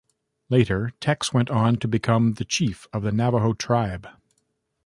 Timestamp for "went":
1.35-1.49